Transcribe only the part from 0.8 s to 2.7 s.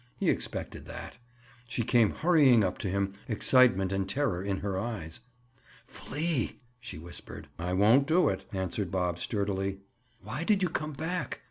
that. She came hurrying